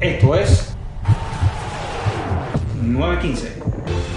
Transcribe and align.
Esto 0.00 0.34
es 0.34 0.74
915. 2.80 3.62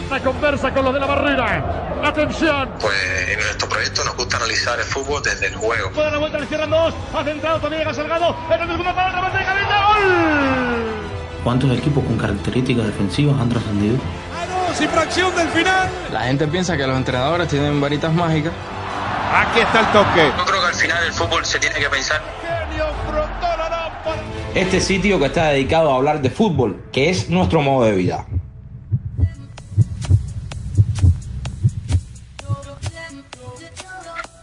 La 0.10 0.20
conversa 0.22 0.74
con 0.74 0.86
los 0.86 0.94
de 0.94 1.00
la 1.02 1.06
barrera. 1.08 2.00
Atención. 2.04 2.70
Pues 2.80 2.96
en 3.28 3.40
nuestro 3.40 3.68
proyecto 3.68 4.04
nos 4.06 4.16
gusta 4.16 4.38
analizar 4.38 4.80
el 4.80 4.86
fútbol 4.86 5.22
desde 5.24 5.48
el 5.48 5.56
juego. 5.56 5.92
Puede 5.92 6.12
la 6.12 6.18
vuelta, 6.20 6.40
le 6.40 6.46
cierran 6.46 6.70
dos. 6.70 6.94
Ha 7.14 7.24
centrado, 7.26 7.60
también 7.60 7.82
llega 7.82 7.94
Salgado. 7.94 8.36
En 8.50 8.62
el 8.62 8.68
segundo 8.70 8.96
para 8.96 9.08
el 9.10 9.14
remate 9.14 9.38
de 9.38 9.46
cabeza. 9.46 9.84
¡Gol! 9.88 10.04
¿Cuántos 11.44 11.78
equipos 11.78 12.04
con 12.06 12.18
características 12.18 12.86
defensivas 12.86 13.42
han 13.42 13.50
trascendido? 13.50 13.98
sin 14.74 14.90
fracción 14.90 15.36
del 15.36 15.50
final. 15.50 15.88
La 16.12 16.22
gente 16.22 16.48
piensa 16.48 16.76
que 16.76 16.88
los 16.88 16.98
entrenadores 16.98 17.48
tienen 17.48 17.80
varitas 17.80 18.12
mágicas. 18.12 18.54
Aquí 19.34 19.60
está 19.60 19.82
el 19.82 19.88
toque. 19.88 20.32
Yo 20.38 20.46
creo 20.46 20.62
que 20.62 20.68
al 20.68 20.74
final 20.74 21.04
el 21.04 21.14
fútbol 21.14 21.46
se 21.46 21.60
tiene 21.60 21.80
que 21.80 21.90
pensar. 21.90 22.22
Este 24.56 24.80
sitio 24.82 25.18
que 25.18 25.26
está 25.26 25.48
dedicado 25.48 25.90
a 25.90 25.96
hablar 25.96 26.22
de 26.22 26.30
fútbol, 26.30 26.84
que 26.92 27.10
es 27.10 27.28
nuestro 27.28 27.64
modo 27.64 27.86
de 27.86 27.94
vida. 27.94 28.28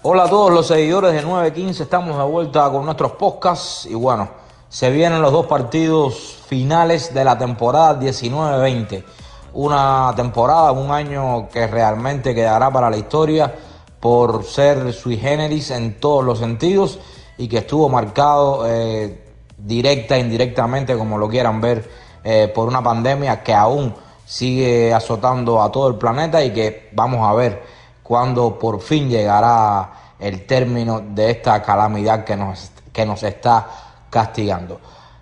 Hola 0.03 0.25
a 0.25 0.29
todos 0.29 0.51
los 0.51 0.67
seguidores 0.67 1.13
de 1.13 1.23
915, 1.23 1.85
estamos 1.85 2.19
de 2.19 2.25
vuelta 2.25 2.69
con 2.73 2.87
nuestros 2.87 3.13
podcasts 3.13 3.87
y 3.87 3.95
bueno, 3.95 4.29
se 4.69 4.91
vienen 4.91 5.23
los 5.23 5.31
dos 5.31 5.47
partidos 5.47 6.39
finales 6.49 7.15
de 7.15 7.23
la 7.23 7.39
temporada 7.39 8.01
19-20. 8.01 9.05
Una 9.53 10.13
temporada, 10.17 10.73
un 10.73 10.91
año 10.91 11.49
que 11.51 11.69
realmente 11.69 12.35
quedará 12.35 12.69
para 12.73 12.91
la 12.91 12.97
historia 12.97 13.55
por 14.01 14.43
ser 14.43 14.93
sui 14.93 15.17
generis 15.17 15.71
en 15.71 16.01
todos 16.01 16.25
los 16.25 16.41
sentidos 16.41 16.99
y 17.39 17.47
que 17.47 17.59
estuvo 17.59 17.89
marcado 17.89 18.67
eh, 18.67 19.20
directa 19.65 20.17
e 20.17 20.21
indirectamente, 20.21 20.97
como 20.97 21.19
lo 21.19 21.29
quieran 21.29 21.61
ver, 21.61 21.89
eh, 22.23 22.51
por 22.55 22.69
una 22.69 22.83
pandemia 22.83 23.43
que 23.43 23.55
aún 23.55 23.95
sigue 24.25 24.93
azotando 24.93 25.61
a 25.63 25.73
todo 25.73 25.89
el 25.89 25.97
planeta 25.97 26.43
y 26.45 26.53
que 26.53 26.89
vamos 26.93 27.27
a 27.27 27.33
ver 27.35 27.63
cuándo 28.03 28.59
por 28.59 28.81
fin 28.81 29.09
llegará 29.09 29.91
el 30.19 30.47
término 30.47 31.01
de 31.01 31.31
esta 31.31 31.63
calamidad 31.63 32.25
que 32.25 32.37
nos, 32.37 32.71
que 32.93 33.07
nos 33.07 33.23
está 33.23 33.67
castigando. 34.11 34.81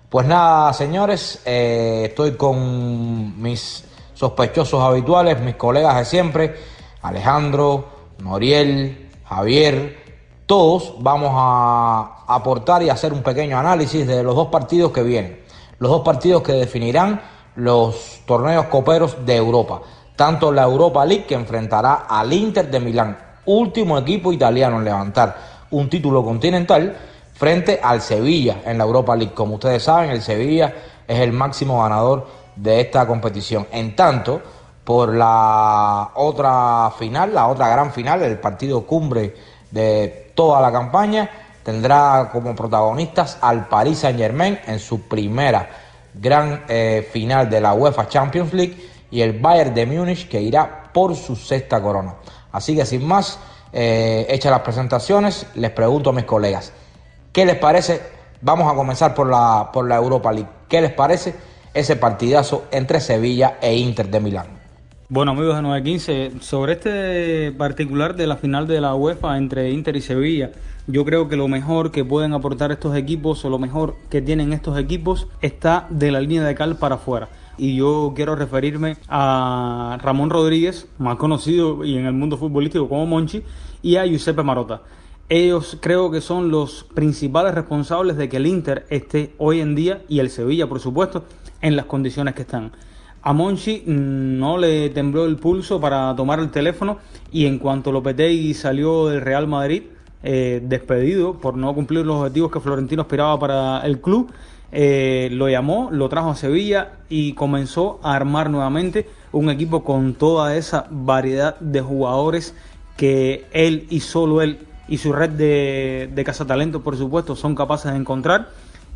Pues 0.09 0.25
nada, 0.27 0.73
señores, 0.73 1.41
eh, 1.45 2.05
estoy 2.09 2.35
con 2.35 3.41
mis 3.41 3.83
sospechosos 4.13 4.83
habituales, 4.83 5.39
mis 5.39 5.55
colegas 5.55 5.97
de 5.97 6.05
siempre, 6.05 6.55
Alejandro, 7.01 7.85
Noriel, 8.17 9.09
Javier, 9.23 9.98
todos 10.49 10.95
vamos 10.97 11.29
a 11.35 12.23
aportar 12.25 12.81
y 12.81 12.89
hacer 12.89 13.13
un 13.13 13.21
pequeño 13.21 13.59
análisis 13.59 14.07
de 14.07 14.23
los 14.23 14.35
dos 14.35 14.47
partidos 14.47 14.91
que 14.91 15.03
vienen, 15.03 15.41
los 15.77 15.91
dos 15.91 16.01
partidos 16.01 16.41
que 16.41 16.53
definirán 16.53 17.21
los 17.53 18.21
torneos 18.25 18.65
coperos 18.65 19.23
de 19.27 19.35
Europa, 19.35 19.81
tanto 20.15 20.51
la 20.51 20.63
Europa 20.63 21.05
League 21.05 21.27
que 21.27 21.35
enfrentará 21.35 22.07
al 22.09 22.33
Inter 22.33 22.71
de 22.71 22.79
Milán, 22.79 23.15
último 23.45 23.95
equipo 23.99 24.33
italiano 24.33 24.79
en 24.79 24.85
levantar 24.85 25.37
un 25.69 25.87
título 25.87 26.23
continental, 26.25 26.97
frente 27.35 27.79
al 27.83 28.01
Sevilla 28.01 28.61
en 28.65 28.79
la 28.79 28.85
Europa 28.85 29.15
League. 29.15 29.35
Como 29.35 29.53
ustedes 29.53 29.83
saben, 29.83 30.09
el 30.09 30.23
Sevilla 30.23 30.73
es 31.07 31.19
el 31.19 31.31
máximo 31.31 31.83
ganador 31.83 32.25
de 32.55 32.81
esta 32.81 33.05
competición. 33.05 33.67
En 33.71 33.95
tanto, 33.95 34.41
por 34.83 35.13
la 35.13 36.09
otra 36.15 36.91
final, 36.97 37.35
la 37.35 37.47
otra 37.49 37.69
gran 37.69 37.91
final, 37.91 38.23
el 38.23 38.39
partido 38.39 38.87
cumbre 38.87 39.35
de 39.69 40.28
toda 40.39 40.61
la 40.61 40.71
campaña, 40.71 41.29
tendrá 41.65 42.29
como 42.31 42.55
protagonistas 42.55 43.37
al 43.41 43.67
Paris 43.67 43.99
Saint 43.99 44.17
Germain 44.17 44.57
en 44.67 44.79
su 44.79 45.01
primera 45.01 45.69
gran 46.13 46.63
eh, 46.69 47.09
final 47.11 47.49
de 47.49 47.59
la 47.59 47.73
UEFA 47.73 48.07
Champions 48.07 48.53
League 48.53 48.77
y 49.11 49.19
el 49.19 49.37
Bayern 49.37 49.73
de 49.73 49.85
Múnich 49.85 50.29
que 50.29 50.41
irá 50.41 50.91
por 50.93 51.13
su 51.17 51.35
sexta 51.35 51.81
corona. 51.81 52.13
Así 52.53 52.73
que 52.73 52.85
sin 52.85 53.05
más, 53.05 53.37
eh, 53.73 54.27
hechas 54.29 54.53
las 54.53 54.61
presentaciones, 54.61 55.45
les 55.55 55.71
pregunto 55.71 56.11
a 56.11 56.13
mis 56.13 56.23
colegas, 56.23 56.71
¿qué 57.33 57.45
les 57.45 57.57
parece? 57.57 58.01
Vamos 58.39 58.71
a 58.71 58.75
comenzar 58.77 59.13
por 59.13 59.29
la, 59.29 59.69
por 59.73 59.89
la 59.89 59.97
Europa 59.97 60.31
League. 60.31 60.49
¿Qué 60.69 60.79
les 60.79 60.93
parece 60.93 61.35
ese 61.73 61.97
partidazo 61.97 62.63
entre 62.71 63.01
Sevilla 63.01 63.57
e 63.59 63.75
Inter 63.75 64.07
de 64.07 64.21
Milán? 64.21 64.58
Bueno 65.11 65.31
amigos 65.31 65.55
de 65.55 65.63
915, 65.63 66.33
sobre 66.39 66.73
este 66.73 67.51
particular 67.53 68.15
de 68.15 68.27
la 68.27 68.37
final 68.37 68.67
de 68.67 68.79
la 68.79 68.93
UEFA 68.93 69.39
entre 69.39 69.71
Inter 69.71 69.95
y 69.95 70.01
Sevilla, 70.01 70.51
yo 70.85 71.03
creo 71.03 71.27
que 71.27 71.35
lo 71.35 71.47
mejor 71.47 71.89
que 71.89 72.05
pueden 72.05 72.33
aportar 72.33 72.71
estos 72.71 72.95
equipos 72.95 73.43
o 73.43 73.49
lo 73.49 73.57
mejor 73.57 73.95
que 74.11 74.21
tienen 74.21 74.53
estos 74.53 74.77
equipos 74.77 75.27
está 75.41 75.87
de 75.89 76.11
la 76.11 76.21
línea 76.21 76.43
de 76.43 76.53
cal 76.53 76.75
para 76.75 76.95
afuera. 76.97 77.27
Y 77.57 77.75
yo 77.75 78.13
quiero 78.15 78.35
referirme 78.35 78.97
a 79.07 79.97
Ramón 79.99 80.29
Rodríguez, 80.29 80.87
más 80.99 81.17
conocido 81.17 81.83
y 81.83 81.97
en 81.97 82.05
el 82.05 82.13
mundo 82.13 82.37
futbolístico 82.37 82.87
como 82.87 83.07
Monchi, 83.07 83.41
y 83.81 83.95
a 83.95 84.05
Giuseppe 84.05 84.43
Marota. 84.43 84.83
Ellos 85.27 85.79
creo 85.81 86.11
que 86.11 86.21
son 86.21 86.51
los 86.51 86.83
principales 86.83 87.55
responsables 87.55 88.15
de 88.15 88.29
que 88.29 88.37
el 88.37 88.45
Inter 88.45 88.85
esté 88.91 89.33
hoy 89.39 89.59
en 89.59 89.73
día, 89.73 90.03
y 90.07 90.19
el 90.19 90.29
Sevilla 90.29 90.69
por 90.69 90.79
supuesto, 90.79 91.25
en 91.61 91.75
las 91.75 91.85
condiciones 91.85 92.35
que 92.35 92.43
están. 92.43 92.73
A 93.21 93.33
Monchi 93.33 93.83
no 93.85 94.57
le 94.57 94.89
tembló 94.91 95.25
el 95.25 95.35
pulso 95.35 95.79
para 95.81 96.15
tomar 96.15 96.39
el 96.39 96.51
teléfono 96.51 96.99
y 97.31 97.45
en 97.45 97.59
cuanto 97.59 97.91
Lopetegui 97.91 98.53
salió 98.53 99.07
del 99.07 99.21
Real 99.21 99.45
Madrid, 99.45 99.83
eh, 100.23 100.61
despedido 100.63 101.33
por 101.33 101.57
no 101.57 101.73
cumplir 101.73 102.05
los 102.05 102.17
objetivos 102.17 102.51
que 102.51 102.61
Florentino 102.61 103.01
aspiraba 103.01 103.37
para 103.37 103.81
el 103.81 103.99
club, 103.99 104.31
eh, 104.71 105.29
lo 105.33 105.49
llamó, 105.49 105.89
lo 105.91 106.07
trajo 106.07 106.29
a 106.29 106.35
Sevilla 106.35 106.93
y 107.09 107.33
comenzó 107.33 107.99
a 108.03 108.15
armar 108.15 108.49
nuevamente 108.49 109.09
un 109.33 109.49
equipo 109.49 109.83
con 109.83 110.13
toda 110.13 110.55
esa 110.55 110.87
variedad 110.89 111.59
de 111.59 111.81
jugadores 111.81 112.55
que 112.95 113.45
él 113.51 113.85
y 113.89 113.99
solo 113.99 114.41
él 114.41 114.59
y 114.87 114.97
su 114.97 115.11
red 115.11 115.29
de, 115.31 116.09
de 116.13 116.23
cazatalentos, 116.23 116.81
por 116.81 116.97
supuesto, 116.97 117.35
son 117.35 117.53
capaces 117.53 117.91
de 117.91 117.97
encontrar. 117.97 118.49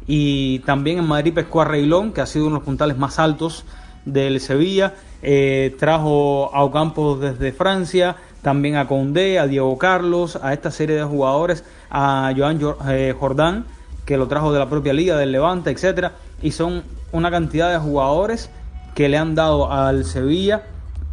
Y 0.07 0.59
también 0.59 0.97
en 0.97 1.07
Madrid 1.07 1.33
pescó 1.33 1.62
a 1.62 1.66
Reilón, 1.66 2.12
que 2.12 2.22
ha 2.22 2.25
sido 2.25 2.45
uno 2.45 2.56
de 2.56 2.59
los 2.59 2.66
puntales 2.66 2.97
más 2.97 3.19
altos 3.19 3.63
del 4.05 4.39
Sevilla. 4.39 4.93
Eh, 5.21 5.75
trajo 5.79 6.53
a 6.53 6.63
Ocampos 6.63 7.19
desde 7.19 7.51
Francia, 7.51 8.17
también 8.41 8.75
a 8.75 8.87
Condé, 8.87 9.39
a 9.39 9.47
Diego 9.47 9.77
Carlos, 9.77 10.37
a 10.41 10.53
esta 10.53 10.71
serie 10.71 10.95
de 10.95 11.03
jugadores, 11.03 11.63
a 11.89 12.33
Joan 12.35 12.59
eh, 12.89 13.15
Jordán, 13.17 13.65
que 14.05 14.17
lo 14.17 14.27
trajo 14.27 14.51
de 14.51 14.59
la 14.59 14.69
propia 14.69 14.93
liga, 14.93 15.17
del 15.17 15.31
Levante, 15.31 15.71
etcétera, 15.71 16.13
y 16.41 16.51
son 16.51 16.83
una 17.11 17.31
cantidad 17.31 17.71
de 17.71 17.77
jugadores 17.77 18.49
que 18.95 19.07
le 19.07 19.17
han 19.17 19.33
dado 19.33 19.71
al 19.71 20.03
Sevilla 20.03 20.63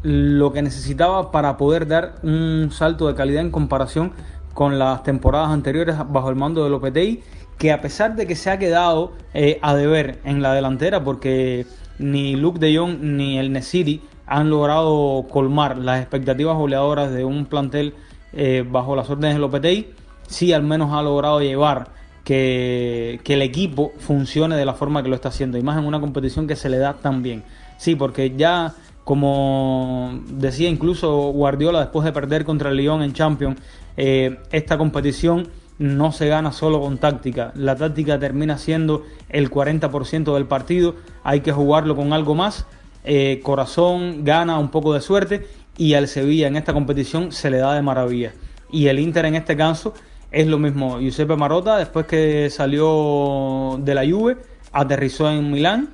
lo 0.02 0.52
que 0.52 0.62
necesitaba 0.62 1.30
para 1.30 1.56
poder 1.56 1.86
dar 1.86 2.14
un 2.22 2.70
salto 2.72 3.06
de 3.06 3.14
calidad 3.14 3.42
en 3.42 3.50
comparación 3.50 4.12
con 4.54 4.78
las 4.78 5.02
temporadas 5.02 5.50
anteriores 5.50 5.96
bajo 6.08 6.30
el 6.30 6.36
mando 6.36 6.64
de 6.64 6.70
Lopetegui, 6.70 7.22
que 7.58 7.72
a 7.72 7.80
pesar 7.80 8.16
de 8.16 8.26
que 8.26 8.34
se 8.34 8.50
ha 8.50 8.58
quedado 8.58 9.12
eh, 9.34 9.58
a 9.62 9.74
deber 9.74 10.20
en 10.24 10.42
la 10.42 10.54
delantera, 10.54 11.04
porque 11.04 11.66
ni 12.00 12.34
Luke 12.34 12.58
de 12.58 12.76
Jong 12.76 12.98
ni 13.00 13.38
el 13.38 13.52
Nesiri 13.52 14.00
han 14.26 14.48
logrado 14.48 15.26
colmar 15.28 15.76
las 15.78 16.00
expectativas 16.00 16.56
goleadoras 16.56 17.12
de 17.12 17.24
un 17.24 17.46
plantel 17.46 17.94
eh, 18.32 18.64
bajo 18.68 18.96
las 18.96 19.10
órdenes 19.10 19.34
de 19.34 19.40
Lopetegui, 19.40 19.88
sí 20.26 20.52
al 20.52 20.62
menos 20.62 20.92
ha 20.92 21.02
logrado 21.02 21.40
llevar 21.40 21.88
que, 22.24 23.20
que, 23.24 23.34
el 23.34 23.42
equipo 23.42 23.92
funcione 23.98 24.56
de 24.56 24.64
la 24.64 24.74
forma 24.74 25.02
que 25.02 25.08
lo 25.08 25.16
está 25.16 25.30
haciendo, 25.30 25.58
y 25.58 25.62
más 25.62 25.78
en 25.78 25.84
una 25.84 26.00
competición 26.00 26.46
que 26.46 26.54
se 26.54 26.68
le 26.68 26.78
da 26.78 26.94
tan 26.94 27.22
bien. 27.22 27.42
Sí, 27.76 27.96
porque 27.96 28.36
ya, 28.36 28.74
como 29.04 30.20
decía 30.28 30.68
incluso 30.68 31.32
Guardiola 31.32 31.80
después 31.80 32.04
de 32.04 32.12
perder 32.12 32.44
contra 32.44 32.70
el 32.70 32.76
Lyon 32.76 33.02
en 33.02 33.12
Champions, 33.14 33.58
eh, 33.96 34.38
esta 34.52 34.78
competición 34.78 35.48
no 35.80 36.12
se 36.12 36.28
gana 36.28 36.52
solo 36.52 36.78
con 36.78 36.98
táctica. 36.98 37.52
La 37.56 37.74
táctica 37.74 38.18
termina 38.18 38.58
siendo 38.58 39.02
el 39.30 39.50
40% 39.50 40.34
del 40.34 40.44
partido. 40.44 40.94
Hay 41.24 41.40
que 41.40 41.52
jugarlo 41.52 41.96
con 41.96 42.12
algo 42.12 42.34
más. 42.34 42.66
Eh, 43.02 43.40
corazón 43.42 44.22
gana 44.22 44.58
un 44.58 44.68
poco 44.70 44.92
de 44.92 45.00
suerte 45.00 45.46
y 45.78 45.94
al 45.94 46.06
Sevilla 46.06 46.48
en 46.48 46.56
esta 46.56 46.74
competición 46.74 47.32
se 47.32 47.50
le 47.50 47.56
da 47.56 47.72
de 47.72 47.80
maravilla. 47.80 48.34
Y 48.70 48.88
el 48.88 48.98
Inter 48.98 49.24
en 49.24 49.36
este 49.36 49.56
caso 49.56 49.94
es 50.30 50.46
lo 50.46 50.58
mismo. 50.58 51.00
Giuseppe 51.00 51.34
Marota, 51.34 51.78
después 51.78 52.04
que 52.04 52.50
salió 52.50 53.80
de 53.82 53.94
la 53.94 54.04
Juve, 54.04 54.36
aterrizó 54.72 55.30
en 55.30 55.50
Milán 55.50 55.88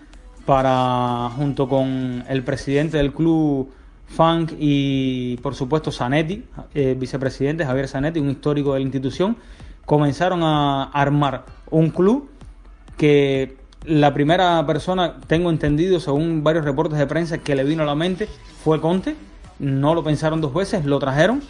para, 0.46 1.30
junto 1.36 1.68
con 1.68 2.24
el 2.28 2.42
presidente 2.42 2.96
del 2.96 3.12
club 3.12 3.70
Funk 4.08 4.52
y 4.58 5.36
por 5.38 5.54
supuesto 5.54 5.92
Zanetti, 5.92 6.44
eh, 6.74 6.96
vicepresidente 6.98 7.64
Javier 7.64 7.86
Zanetti, 7.86 8.18
un 8.18 8.30
histórico 8.30 8.72
de 8.72 8.80
la 8.80 8.84
institución, 8.84 9.36
comenzaron 9.86 10.42
a 10.42 10.84
armar 10.84 11.46
un 11.70 11.90
club 11.90 12.28
que 12.98 13.56
la 13.84 14.12
primera 14.12 14.66
persona, 14.66 15.16
tengo 15.26 15.48
entendido, 15.48 16.00
según 16.00 16.42
varios 16.42 16.64
reportes 16.64 16.98
de 16.98 17.06
prensa, 17.06 17.38
que 17.38 17.54
le 17.54 17.64
vino 17.64 17.84
a 17.84 17.86
la 17.86 17.94
mente 17.94 18.28
fue 18.62 18.80
Conte. 18.80 19.16
No 19.58 19.94
lo 19.94 20.04
pensaron 20.04 20.40
dos 20.40 20.52
veces, 20.52 20.84
lo 20.84 20.98
trajeron 20.98 21.40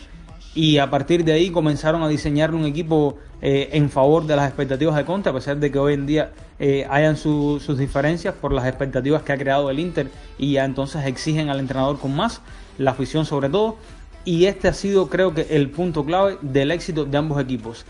y 0.57 0.79
a 0.79 0.89
partir 0.89 1.23
de 1.23 1.33
ahí 1.33 1.51
comenzaron 1.51 2.03
a 2.03 2.09
diseñar 2.09 2.55
un 2.55 2.65
equipo 2.65 3.19
eh, 3.43 3.69
en 3.73 3.91
favor 3.91 4.27
de 4.27 4.37
las 4.37 4.49
expectativas 4.49 4.97
de 4.97 5.05
Conte, 5.05 5.29
a 5.29 5.33
pesar 5.33 5.59
de 5.59 5.71
que 5.71 5.79
hoy 5.79 5.93
en 5.93 6.07
día 6.07 6.33
eh, 6.59 6.87
hayan 6.89 7.19
sus 7.19 7.77
diferencias 7.77 8.35
por 8.35 8.53
las 8.53 8.67
expectativas 8.67 9.23
que 9.23 9.33
ha 9.33 9.37
creado 9.37 9.69
el 9.71 9.79
Inter 9.79 10.11
y 10.39 10.53
ya 10.53 10.65
entonces 10.65 11.05
exigen 11.05 11.51
al 11.51 11.61
entrenador 11.61 11.99
con 11.99 12.17
más, 12.17 12.41
la 12.79 12.93
afición 12.93 13.27
sobre 13.27 13.51
todo, 13.51 13.77
y 14.25 14.47
este 14.47 14.69
ha 14.69 14.73
sido 14.73 15.09
creo 15.09 15.35
que 15.35 15.47
el 15.51 15.69
punto 15.69 16.07
clave 16.07 16.39
del 16.41 16.71
éxito 16.71 17.05
de 17.05 17.19
ambos 17.19 17.39
equipos, 17.39 17.85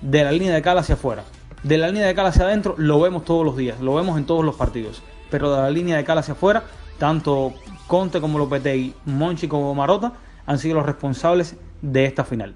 de 0.00 0.24
la 0.24 0.32
línea 0.32 0.54
de 0.54 0.62
cal 0.62 0.78
hacia 0.78 0.94
afuera. 0.94 1.24
De 1.62 1.78
la 1.78 1.88
línea 1.88 2.06
de 2.06 2.14
cal 2.14 2.26
hacia 2.26 2.44
adentro 2.44 2.74
lo 2.78 3.00
vemos 3.00 3.24
todos 3.24 3.44
los 3.44 3.56
días, 3.56 3.80
lo 3.80 3.94
vemos 3.94 4.18
en 4.18 4.26
todos 4.26 4.44
los 4.44 4.54
partidos, 4.54 5.02
pero 5.30 5.54
de 5.54 5.62
la 5.62 5.70
línea 5.70 5.96
de 5.96 6.04
cal 6.04 6.18
hacia 6.18 6.32
afuera, 6.32 6.64
tanto 6.98 7.54
Conte 7.86 8.20
como 8.20 8.38
Lopetegui, 8.38 8.94
Monchi 9.04 9.46
como 9.46 9.74
Marota 9.74 10.12
han 10.44 10.58
sido 10.58 10.76
los 10.76 10.86
responsables 10.86 11.56
de 11.82 12.04
esta 12.04 12.24
final. 12.24 12.54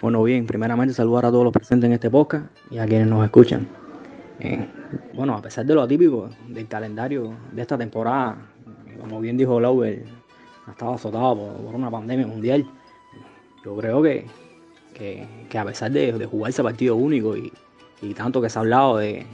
Bueno, 0.00 0.22
bien, 0.22 0.46
primeramente 0.46 0.94
saludar 0.94 1.26
a 1.26 1.30
todos 1.30 1.44
los 1.44 1.52
presentes 1.52 1.86
en 1.86 1.92
este 1.92 2.10
podcast 2.10 2.46
y 2.70 2.78
a 2.78 2.86
quienes 2.86 3.06
nos 3.06 3.24
escuchan. 3.24 3.68
Eh, 4.40 4.66
bueno, 5.14 5.36
a 5.36 5.42
pesar 5.42 5.64
de 5.64 5.74
lo 5.74 5.82
atípico 5.82 6.28
del 6.48 6.66
calendario 6.66 7.34
de 7.52 7.62
esta 7.62 7.78
temporada, 7.78 8.36
como 9.00 9.20
bien 9.20 9.36
dijo 9.36 9.60
Lauber, 9.60 10.04
estaba 10.68 10.94
azotado 10.94 11.36
por, 11.36 11.74
una 11.74 11.90
pandemia 11.90 12.26
mundial. 12.26 12.66
Yo 13.64 13.76
creo 13.76 14.02
que, 14.02 14.26
que, 14.92 15.26
a 15.58 15.64
pesar 15.64 15.90
de, 15.90 16.12
de, 16.12 16.26
jugar 16.26 16.50
ese 16.50 16.62
partido 16.62 16.96
único 16.96 17.36
y, 17.36 17.52
tanto 18.14 18.40
que 18.42 18.50
se 18.50 18.58
ha 18.58 18.62
hablado 18.62 18.98
de, 18.98 19.26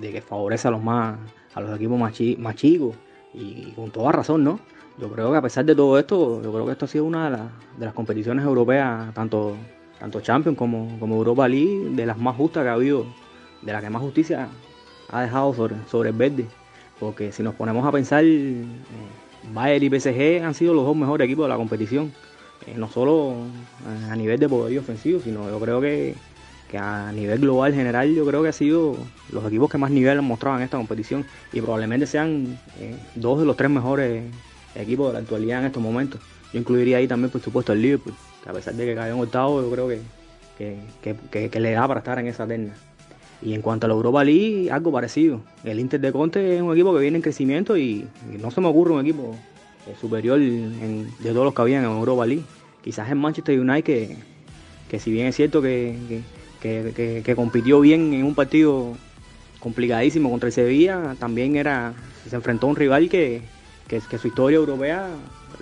que 0.00 0.20
favorece 0.20 0.68
a 0.68 0.70
los 0.70 0.82
más 0.82 1.18
a 1.54 1.60
los 1.60 1.76
equipos 1.76 1.98
más, 1.98 2.14
chicos 2.56 2.94
y 3.34 3.72
con 3.72 3.90
toda 3.90 4.12
razón, 4.12 4.42
¿no? 4.42 4.58
yo 4.98 5.10
creo 5.10 5.30
que 5.30 5.38
a 5.38 5.42
pesar 5.42 5.64
de 5.64 5.74
todo 5.74 5.98
esto, 5.98 6.42
yo 6.42 6.52
creo 6.52 6.66
que 6.66 6.72
esto 6.72 6.84
ha 6.84 6.88
sido 6.88 7.04
una 7.04 7.50
de, 7.78 7.84
las 7.84 7.94
competiciones 7.94 8.44
europeas, 8.44 9.12
tanto, 9.14 9.56
tanto 9.98 10.20
Champions 10.20 10.56
como, 10.56 10.98
como 10.98 11.16
Europa 11.16 11.48
League, 11.48 11.90
de 11.90 12.06
las 12.06 12.18
más 12.18 12.36
justas 12.36 12.62
que 12.62 12.68
ha 12.68 12.74
habido, 12.74 13.06
de 13.62 13.72
la 13.72 13.80
que 13.80 13.90
más 13.90 14.02
justicia 14.02 14.48
ha 15.08 15.22
dejado 15.22 15.54
sobre, 15.54 15.76
sobre 15.90 16.10
el 16.10 16.16
verde. 16.16 16.46
Porque 17.00 17.32
si 17.32 17.42
nos 17.42 17.54
ponemos 17.54 17.84
a 17.86 17.92
pensar, 17.92 18.22
eh, 18.24 18.64
y 19.80 20.00
PSG 20.00 20.44
han 20.44 20.54
sido 20.54 20.74
los 20.74 20.84
dos 20.84 20.96
mejores 20.96 21.24
equipos 21.24 21.46
de 21.46 21.48
la 21.48 21.56
competición. 21.56 22.12
Eh, 22.66 22.74
no 22.76 22.88
solo 22.88 23.32
eh, 23.32 24.10
a 24.10 24.16
nivel 24.16 24.38
de 24.38 24.48
poder 24.48 24.78
ofensivo, 24.78 25.20
sino 25.20 25.48
yo 25.48 25.58
creo 25.58 25.80
que, 25.80 26.14
que 26.70 26.78
a 26.78 27.12
nivel 27.12 27.40
global 27.40 27.74
general 27.74 28.14
yo 28.14 28.24
creo 28.24 28.42
que 28.42 28.48
ha 28.48 28.52
sido 28.52 28.96
los 29.30 29.44
equipos 29.46 29.70
que 29.70 29.78
más 29.78 29.90
nivel 29.90 30.18
han 30.18 30.24
mostrado 30.24 30.56
en 30.56 30.62
esta 30.62 30.76
competición 30.76 31.24
y 31.52 31.60
probablemente 31.60 32.06
sean 32.06 32.58
dos 33.16 33.40
de 33.40 33.46
los 33.46 33.56
tres 33.56 33.70
mejores 33.70 34.24
equipo 34.74 35.08
de 35.08 35.14
la 35.14 35.18
actualidad 35.20 35.60
en 35.60 35.66
estos 35.66 35.82
momentos. 35.82 36.20
Yo 36.52 36.58
incluiría 36.58 36.98
ahí 36.98 37.08
también, 37.08 37.30
por 37.30 37.40
supuesto, 37.40 37.72
el 37.72 37.82
Liverpool, 37.82 38.14
que 38.42 38.50
a 38.50 38.52
pesar 38.52 38.74
de 38.74 38.84
que 38.84 38.94
cayó 38.94 39.14
en 39.14 39.20
octavo, 39.20 39.62
yo 39.62 39.70
creo 39.70 39.88
que, 39.88 40.00
que, 41.40 41.60
le 41.60 41.72
da 41.72 41.88
para 41.88 41.98
estar 41.98 42.18
en 42.18 42.26
esa 42.26 42.46
terna. 42.46 42.74
Y 43.40 43.54
en 43.54 43.62
cuanto 43.62 43.86
a 43.86 43.88
la 43.88 43.94
Europa 43.94 44.22
League, 44.22 44.70
algo 44.70 44.92
parecido. 44.92 45.40
El 45.64 45.80
Inter 45.80 46.00
de 46.00 46.12
Conte 46.12 46.56
es 46.56 46.62
un 46.62 46.72
equipo 46.72 46.94
que 46.94 47.00
viene 47.00 47.16
en 47.16 47.22
crecimiento 47.22 47.76
y, 47.76 48.06
no 48.40 48.50
se 48.50 48.60
me 48.60 48.68
ocurre 48.68 48.92
un 48.92 49.00
equipo 49.00 49.34
eh, 49.86 49.94
superior 50.00 50.38
de 50.38 51.30
todos 51.30 51.44
los 51.44 51.54
que 51.54 51.62
habían 51.62 51.84
en 51.84 51.90
Europa 51.90 52.26
League. 52.26 52.44
Quizás 52.82 53.10
en 53.10 53.18
Manchester 53.18 53.58
United, 53.58 53.84
que, 53.84 54.16
que 54.88 54.98
si 54.98 55.10
bien 55.10 55.26
es 55.26 55.36
cierto 55.36 55.62
que, 55.62 56.22
que, 56.60 57.32
compitió 57.36 57.80
bien 57.80 58.12
en 58.12 58.24
un 58.24 58.34
partido 58.34 58.94
complicadísimo 59.60 60.30
contra 60.30 60.48
el 60.48 60.52
Sevilla, 60.52 61.16
también 61.18 61.56
era 61.56 61.94
se 62.28 62.36
enfrentó 62.36 62.66
a 62.66 62.70
un 62.70 62.76
rival 62.76 63.08
que, 63.08 63.42
que, 63.88 64.00
su 64.18 64.28
historia 64.28 64.56
europea 64.56 65.08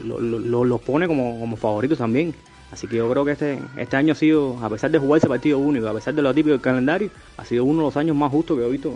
los 0.05 0.21
lo, 0.21 0.79
pone 0.79 1.07
como, 1.07 1.39
como 1.41 1.57
favoritos 1.57 1.99
también. 1.99 2.35
Así 2.71 2.87
que 2.87 2.97
yo 2.97 3.11
creo 3.11 3.25
que 3.25 3.33
este, 3.33 3.59
este 3.77 3.97
año 3.97 4.13
ha 4.13 4.17
sido, 4.17 4.57
a 4.63 4.71
pesar 4.71 4.91
de 4.91 4.99
jugar 4.99 5.19
ese 5.19 5.27
partido 5.27 5.59
único, 5.59 5.89
a 5.89 5.95
pesar 5.95 6.15
de 6.15 6.23
lo 6.23 6.33
típico 6.33 6.53
del 6.53 6.61
calendario, 6.61 7.11
ha 7.37 7.45
sido 7.45 7.65
uno 7.65 7.81
de 7.81 7.87
los 7.87 7.97
años 7.97 8.17
más 8.17 8.31
justos 8.31 8.59
que 8.59 8.65
he 8.65 8.71
visto. 8.71 8.95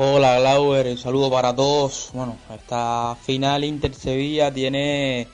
Hola 0.00 0.38
Glauber, 0.38 0.86
un 0.86 0.96
saludo 0.96 1.28
para 1.28 1.56
todos. 1.56 2.10
Bueno, 2.12 2.36
esta 2.54 3.16
final 3.20 3.64
Inter-Sevilla 3.64 4.54
tiene 4.54 5.26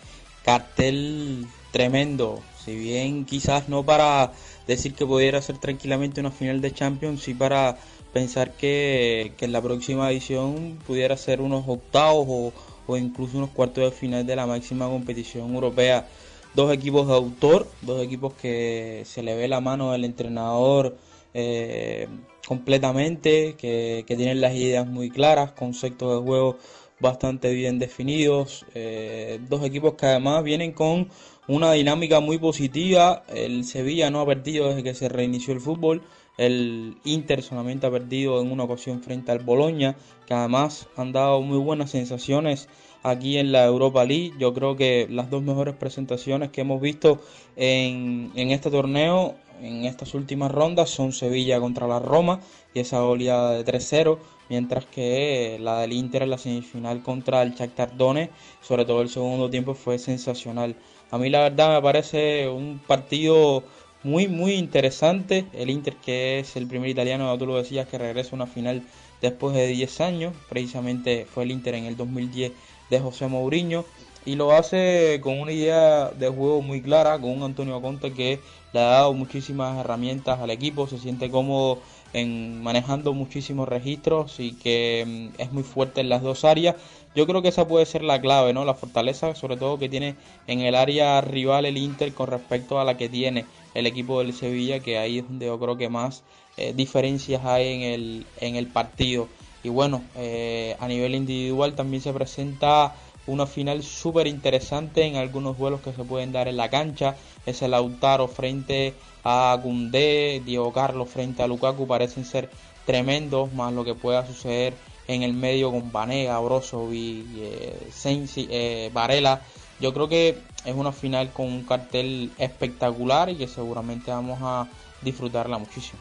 cartel 0.43 1.47
tremendo. 1.71 2.41
Si 2.65 2.75
bien 2.75 3.27
quizás 3.27 3.69
no 3.69 3.83
para 3.83 4.33
decir 4.67 4.95
que 4.95 5.05
pudiera 5.05 5.43
ser 5.43 5.59
tranquilamente 5.59 6.23
una 6.23 6.31
final 6.31 6.63
de 6.63 6.73
Champions, 6.73 7.25
sí 7.25 7.35
para 7.35 7.77
pensar 8.15 8.53
que, 8.53 9.35
en 9.39 9.53
la 9.53 9.61
próxima 9.61 10.11
edición 10.11 10.79
pudiera 10.87 11.15
ser 11.19 11.43
unos 11.43 11.65
octavos 11.69 12.27
o, 12.27 12.53
o, 12.87 12.97
incluso 12.97 13.37
unos 13.37 13.51
cuartos 13.51 13.85
de 13.85 13.91
final 13.91 14.25
de 14.25 14.35
la 14.35 14.47
máxima 14.47 14.89
competición 14.89 15.55
europea. 15.55 16.09
Dos 16.55 16.73
equipos 16.73 17.07
de 17.07 17.13
autor, 17.13 17.69
dos 17.83 18.03
equipos 18.03 18.33
que 18.33 19.03
se 19.05 19.23
le 19.23 19.37
ve 19.37 19.47
la 19.47 19.61
mano 19.61 19.93
del 19.93 20.07
entrenador 20.07 20.97
eh, 21.35 22.09
completamente, 22.47 23.55
que, 23.57 24.05
tienen 24.07 24.41
las 24.41 24.55
ideas 24.55 24.87
muy 24.87 25.11
claras, 25.11 25.53
conceptos 25.53 26.17
de 26.17 26.25
juego 26.25 26.59
bastante 27.01 27.53
bien 27.53 27.79
definidos, 27.79 28.65
eh, 28.75 29.41
dos 29.49 29.65
equipos 29.65 29.95
que 29.95 30.07
además 30.07 30.45
vienen 30.45 30.73
con 30.73 31.09
una 31.49 31.73
dinámica 31.73 32.21
muy 32.21 32.39
positiva, 32.39 33.25
el 33.35 33.65
Sevilla 33.65 34.11
no 34.11 34.21
ha 34.21 34.27
perdido 34.27 34.69
desde 34.69 34.83
que 34.83 34.95
se 34.95 35.09
reinició 35.09 35.53
el 35.53 35.61
fútbol, 35.61 36.03
el 36.39 36.97
Inter 37.05 37.43
solamente 37.43 37.87
ha 37.87 37.91
perdido 37.91 38.41
en 38.41 38.51
una 38.51 38.65
ocasión 38.65 39.03
frente 39.03 39.33
al 39.33 39.41
Boloña, 39.41 39.97
que 40.27 40.35
además 40.35 40.89
han 40.97 41.13
dado 41.13 41.43
muy 41.43 41.59
buenas 41.59 41.91
sensaciones 41.91 42.69
aquí 43.05 43.39
en 43.39 43.53
la 43.53 43.65
Europa 43.65 44.05
League. 44.05 44.33
Yo 44.39 44.53
creo 44.53 44.77
que 44.77 45.07
las 45.09 45.31
dos 45.31 45.43
mejores 45.43 45.77
presentaciones 45.77 46.51
que 46.51 46.63
hemos 46.63 46.81
visto 46.81 47.21
en, 47.55 48.33
en 48.35 48.51
este 48.51 48.71
torneo, 48.71 49.37
en 49.63 49.85
estas 49.85 50.15
últimas 50.15 50.51
rondas, 50.51 50.91
son 50.91 51.13
Sevilla 51.13 51.61
contra 51.61 51.87
la 51.87 52.01
Roma 52.01 52.41
y 52.75 52.81
esa 52.81 53.01
goleada 53.01 53.53
de 53.53 53.65
3-0, 53.65 54.19
mientras 54.49 54.87
que 54.87 55.59
la 55.61 55.81
del 55.81 55.93
Inter 55.93 56.23
en 56.23 56.31
la 56.31 56.39
semifinal 56.39 57.03
contra 57.03 57.43
el 57.43 57.55
Shakhtar 57.55 57.97
Donetsk, 57.97 58.33
sobre 58.63 58.85
todo 58.85 59.03
el 59.03 59.09
segundo 59.09 59.49
tiempo, 59.49 59.75
fue 59.75 59.99
sensacional. 59.99 60.75
A 61.11 61.19
mí 61.19 61.31
la 61.31 61.43
verdad 61.43 61.77
me 61.77 61.83
parece 61.83 62.49
un 62.49 62.81
partido 62.85 63.63
muy, 64.03 64.29
muy 64.29 64.55
interesante. 64.55 65.47
El 65.53 65.71
Inter, 65.71 65.97
que 65.97 66.39
es 66.41 66.57
el 66.57 66.67
primer 66.67 66.89
italiano, 66.89 67.37
tú 67.39 67.47
lo 67.47 67.57
decías, 67.57 67.87
que 67.87 67.99
regresa 67.99 68.31
a 68.33 68.37
una 68.37 68.47
final 68.47 68.83
después 69.21 69.55
de 69.55 69.67
10 69.67 70.01
años. 70.01 70.35
Precisamente 70.49 71.27
fue 71.27 71.45
el 71.45 71.51
Inter 71.51 71.75
en 71.75 71.85
el 71.85 71.97
2010 71.97 72.53
de 72.91 73.01
José 73.01 73.27
Mourinho. 73.27 73.85
Y 74.27 74.37
lo 74.37 74.53
hace 74.53 75.21
con 75.23 75.39
una 75.39 75.53
idea 75.53 76.09
de 76.09 76.29
juego 76.29 76.63
muy 76.63 76.81
clara, 76.81 77.19
con 77.19 77.31
un 77.31 77.43
Antonio 77.43 77.81
Conte 77.83 78.13
que 78.15 78.41
le 78.73 78.81
ha 78.81 78.85
dado 78.85 79.13
muchísimas 79.13 79.79
herramientas 79.79 80.41
al 80.41 80.51
equipo, 80.51 80.87
se 80.87 80.99
siente 80.99 81.31
cómodo 81.31 81.81
en 82.15 82.63
manejando 82.63 83.13
muchísimos 83.13 83.69
registros 83.69 84.41
y 84.41 84.53
que 84.53 85.31
mm, 85.37 85.41
es 85.41 85.53
muy 85.53 85.63
fuerte 85.63 86.01
en 86.01 86.09
las 86.09 86.23
dos 86.23 86.45
áreas. 86.45 86.77
Yo 87.15 87.27
creo 87.27 87.43
que 87.43 87.49
esa 87.49 87.69
puede 87.69 87.85
ser 87.87 88.03
la 88.03 88.21
clave, 88.21 88.53
¿no? 88.53 88.65
La 88.65 88.75
fortaleza, 88.75 89.35
sobre 89.35 89.57
todo 89.57 89.79
que 89.79 89.89
tiene 89.89 90.17
en 90.47 90.61
el 90.61 90.75
área 90.75 91.21
rival 91.21 91.67
el 91.67 91.77
Inter 91.77 92.13
con 92.15 92.29
respecto 92.29 92.81
a 92.81 92.85
la 92.85 92.97
que 92.97 93.09
tiene 93.09 93.45
el 93.75 93.87
equipo 93.87 94.21
del 94.21 94.33
Sevilla, 94.33 94.81
que 94.81 94.99
ahí 94.99 95.19
es 95.19 95.29
donde 95.29 95.47
yo 95.47 95.59
creo 95.61 95.77
que 95.77 95.89
más 95.89 96.23
eh, 96.57 96.73
diferencias 96.75 97.45
hay 97.45 97.75
en 97.75 97.83
el, 97.83 98.27
en 98.41 98.57
el 98.57 98.69
partido. 98.69 99.29
Y 99.65 99.71
bueno, 99.71 100.05
eh, 100.15 100.77
a 100.79 100.87
nivel 100.87 101.15
individual 101.15 101.75
también 101.75 102.03
se 102.03 102.13
presenta 102.13 102.95
una 103.27 103.47
final 103.47 103.83
súper 103.83 104.27
interesante 104.27 105.05
en 105.07 105.17
algunos 105.17 105.57
vuelos 105.57 105.81
que 105.81 105.93
se 105.93 106.05
pueden 106.05 106.33
dar 106.33 106.49
en 106.49 106.59
la 106.59 106.69
cancha. 106.69 107.17
Es 107.47 107.63
el 107.63 107.71
Lautaro 107.71 108.29
frente 108.29 108.95
a 109.25 109.59
Gundé, 109.61 110.43
Diego 110.45 110.71
Carlos 110.73 111.09
frente 111.09 111.43
a 111.43 111.47
Lukaku, 111.47 111.87
parecen 111.87 112.27
ser 112.27 112.51
tremendos, 112.85 113.53
más 113.55 113.73
lo 113.73 113.85
que 113.85 113.95
pueda 113.95 114.27
suceder 114.27 114.75
en 115.09 115.23
el 115.23 115.33
medio 115.33 115.71
con 115.71 115.91
Vanega, 115.91 116.39
Brozovic, 116.41 117.27
y 117.35 117.41
eh, 117.41 117.89
Sensi, 117.91 118.47
eh, 118.51 118.91
Varela. 118.93 119.41
Yo 119.81 119.93
creo 119.95 120.09
que 120.09 120.39
es 120.65 120.75
una 120.75 120.93
final 120.93 121.33
con 121.33 121.47
un 121.47 121.65
cartel 121.65 122.31
espectacular 122.39 123.31
y 123.31 123.37
que 123.37 123.49
seguramente 123.49 124.11
vamos 124.11 124.39
a 124.43 124.69
disfrutarla 125.03 125.59
muchísimo. 125.59 126.01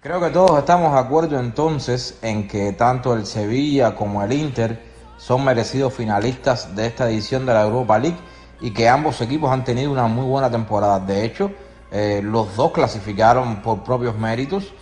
Creo 0.00 0.20
que 0.20 0.30
todos 0.30 0.58
estamos 0.58 0.92
de 0.94 0.98
acuerdo 0.98 1.38
entonces 1.38 2.18
en 2.22 2.48
que 2.48 2.72
tanto 2.72 3.14
el 3.14 3.24
Sevilla 3.24 3.94
como 3.94 4.20
el 4.24 4.32
Inter 4.32 4.84
son 5.16 5.44
merecidos 5.44 5.94
finalistas 5.94 6.74
de 6.74 6.88
esta 6.88 7.08
edición 7.08 7.46
de 7.46 7.54
la 7.54 7.62
Europa 7.62 8.00
League 8.00 8.18
y 8.60 8.72
que 8.72 8.88
ambos 8.88 9.20
equipos 9.20 9.52
han 9.52 9.62
tenido 9.62 9.92
una 9.92 10.08
muy 10.08 10.24
buena 10.24 10.50
temporada. 10.50 10.98
De 10.98 11.24
hecho, 11.24 11.52
eh, 11.92 12.20
los 12.20 12.56
dos 12.56 12.72
clasificaron 12.72 13.62
por 13.62 13.84
propios 13.84 14.18
méritos. 14.18 14.74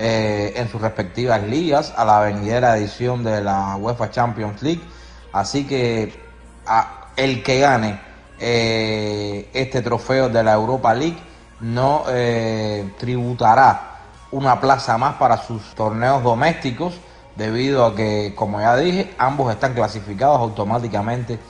Eh, 0.00 0.52
en 0.54 0.68
sus 0.68 0.80
respectivas 0.80 1.42
ligas 1.42 1.92
a 1.96 2.04
la 2.04 2.20
venidera 2.20 2.76
edición 2.76 3.24
de 3.24 3.42
la 3.42 3.74
UEFA 3.74 4.12
Champions 4.12 4.62
League. 4.62 4.80
Así 5.32 5.66
que 5.66 6.14
el 7.16 7.42
que 7.42 7.58
gane 7.58 7.98
eh, 8.38 9.48
este 9.52 9.82
trofeo 9.82 10.28
de 10.28 10.44
la 10.44 10.52
Europa 10.52 10.94
League 10.94 11.18
no 11.58 12.04
eh, 12.10 12.92
tributará 12.96 13.98
una 14.30 14.60
plaza 14.60 14.96
más 14.98 15.16
para 15.16 15.36
sus 15.36 15.74
torneos 15.74 16.22
domésticos 16.22 16.94
debido 17.34 17.84
a 17.84 17.96
que, 17.96 18.34
como 18.36 18.60
ya 18.60 18.76
dije, 18.76 19.12
ambos 19.18 19.52
están 19.52 19.74
clasificados 19.74 20.38
automáticamente 20.38 21.40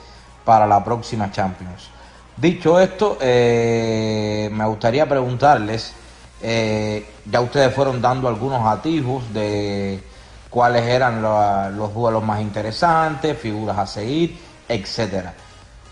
para 0.43 0.65
la 0.65 0.83
próxima 0.83 1.31
Champions. 1.31 1.91
Dicho 2.35 2.79
esto, 2.79 3.15
me 3.21 4.65
gustaría 4.65 5.07
preguntarles, 5.07 5.93
ya 6.41 7.41
ustedes 7.41 7.73
fueron 7.73 8.01
dando 8.01 8.27
algunos 8.27 8.65
atisbos 8.65 9.33
de 9.33 10.01
cuáles 10.49 10.83
eran 10.83 11.21
los 11.21 11.93
duelos 11.93 12.23
más 12.23 12.41
interesantes, 12.41 13.37
figuras 13.37 13.77
a 13.77 13.85
seguir, 13.85 14.37
etcétera 14.67 15.33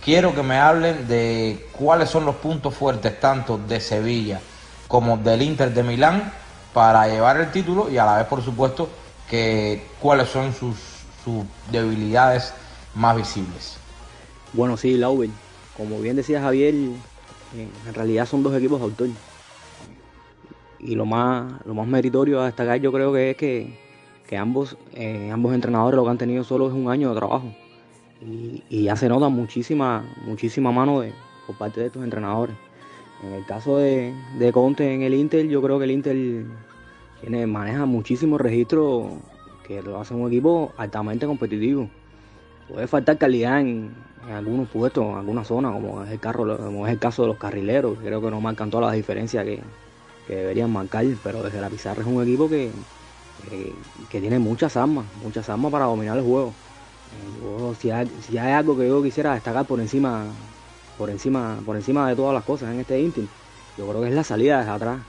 quiero 0.08 0.34
que 0.34 0.42
me 0.42 0.58
hablen 0.58 1.06
de 1.06 1.68
cuáles 1.74 2.10
son 2.10 2.24
los 2.24 2.38
puntos 2.38 2.74
fuertes 2.74 3.20
tanto 3.20 3.58
de 3.58 3.82
Sevilla 3.82 4.40
como 4.88 5.18
del 5.18 5.42
Inter 5.42 5.74
de 5.74 5.84
Milán 5.84 6.32
para 6.74 7.10
llevar 7.10 7.36
el 7.42 7.52
título 7.52 7.90
y 7.90 7.98
a 7.98 8.06
la 8.06 8.16
vez, 8.16 8.26
por 8.28 8.42
supuesto, 8.42 8.88
que 9.30 9.84
cuáles 10.00 10.30
son 10.30 10.54
sus, 10.54 10.78
debilidades 11.70 12.54
más 12.96 13.18
visibles. 13.18 13.76
Bueno, 14.54 14.78
sí, 14.78 14.96
Lauber, 14.96 15.30
como 15.76 16.00
bien 16.00 16.16
decía 16.16 16.40
Javier, 16.40 16.74
eh, 16.74 17.68
en 17.86 17.94
realidad 17.94 18.26
son 18.26 18.44
dos 18.44 18.56
equipos 18.56 18.82
autor. 18.82 19.10
Y 20.80 20.96
lo 20.96 21.06
más, 21.06 21.66
lo 21.66 21.74
más 21.74 21.88
meritorio 21.88 22.42
a 22.42 22.46
destacar 22.46 22.80
yo 22.80 22.92
creo 22.92 23.12
que 23.14 23.32
es 23.32 23.38
que, 23.38 24.38
ambos, 24.38 24.78
eh, 24.94 25.30
ambos 25.32 25.54
entrenadores 25.54 25.96
lo 25.96 26.04
que 26.04 26.10
han 26.10 26.18
tenido 26.18 26.44
solo 26.44 26.68
es 26.68 26.74
un 26.74 26.90
año 26.90 27.10
de 27.10 27.16
trabajo 27.16 27.52
y, 28.22 28.84
ya 28.84 28.96
se 28.96 29.10
nota 29.10 29.30
muchísima, 29.30 30.04
muchísima 30.26 30.72
mano 30.72 31.02
de, 31.02 31.14
por 31.46 31.58
parte 31.58 31.82
de 31.82 31.88
estos 31.88 32.04
entrenadores. 32.04 32.56
En 33.24 33.34
el 33.34 33.46
caso 33.46 33.78
de, 33.78 34.14
Conte 34.54 34.94
en 34.94 35.02
el 35.02 35.14
Inter, 35.14 35.48
yo 35.48 35.62
creo 35.62 35.80
que 35.80 35.86
el 35.86 35.92
Inter 35.92 36.46
tiene, 37.22 37.48
maneja 37.48 37.86
muchísimos 37.86 38.40
registros 38.40 39.08
que 39.66 39.82
lo 39.82 40.00
hace 40.00 40.14
un 40.14 40.28
equipo 40.28 40.72
altamente 40.78 41.26
competitivo. 41.26 41.90
Puede 42.70 42.88
faltar 42.88 43.18
calidad 43.18 43.62
en, 43.62 43.92
algunos 44.32 44.68
puestos, 44.70 45.06
en 45.06 45.16
algunas 45.16 45.48
zonas, 45.48 45.74
como 45.74 46.04
es 46.04 46.12
el 46.12 46.20
carro, 46.20 46.58
como 46.58 46.86
es 46.86 46.94
el 46.94 47.00
caso 47.00 47.24
de 47.24 47.30
los 47.30 47.38
carrileros. 47.38 47.98
Creo 48.00 48.22
que 48.22 48.30
no 48.30 48.42
marcan 48.42 48.70
todas 48.70 48.88
las 48.88 48.96
diferencias 48.96 49.46
que, 49.46 49.62
deberían 50.36 50.72
marcar, 50.72 51.06
pero 51.24 51.44
desde 51.44 51.62
la 51.62 51.70
pizarra 51.70 52.02
es 52.02 52.08
un 52.08 52.22
equipo 52.22 52.50
que, 52.50 52.72
que, 53.50 53.74
que 54.10 54.22
tiene 54.22 54.40
muchas 54.40 54.78
armas, 54.78 55.06
muchas 55.24 55.50
armas 55.50 55.72
para 55.72 55.86
dominar 55.86 56.18
el 56.18 56.24
juego 56.24 56.54
si, 57.80 57.92
hay, 57.92 58.52
algo 58.52 58.78
que 58.78 58.88
yo 58.88 59.02
quisiera 59.02 59.34
destacar 59.34 59.66
por 59.66 59.80
encima, 59.80 60.26
por 60.98 61.10
encima, 61.10 61.58
por 61.66 61.76
encima 61.76 62.10
de 62.10 62.16
todas 62.16 62.34
las 62.34 62.44
cosas 62.44 62.74
en 62.74 62.80
este 62.80 63.00
Inter, 63.00 63.26
yo 63.78 63.88
creo 63.88 64.02
que 64.02 64.10
es 64.10 64.16
la 64.16 64.24
salida 64.24 64.60
desde 64.60 64.72
atrás. 64.72 65.00